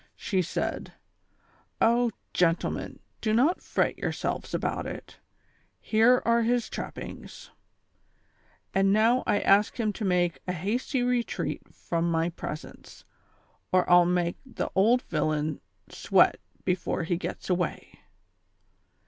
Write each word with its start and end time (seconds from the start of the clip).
She 0.15 0.41
said:" 0.41 0.93
Oh, 1.79 2.09
gentlemen, 2.33 3.01
do 3.21 3.33
not 3.33 3.61
fret 3.61 3.99
yourselves 3.99 4.51
about 4.51 4.87
it, 4.87 5.19
here 5.79 6.23
are 6.25 6.41
his 6.41 6.69
trappings; 6.69 7.51
and 8.73 8.91
now 8.91 9.23
I 9.27 9.41
ask 9.41 9.79
him 9.79 9.93
to 9.93 10.03
make 10.03 10.39
a 10.47 10.53
hasty 10.53 11.03
retreat 11.03 11.61
from 11.71 12.09
my 12.09 12.29
presence, 12.29 13.05
or 13.71 13.87
I'll 13.87 14.07
make 14.07 14.37
the 14.43 14.71
old 14.73 15.03
villain 15.03 15.61
sweat 15.87 16.39
before 16.65 17.03
he 17.03 17.15
gets 17.15 17.47
away." 17.47 17.99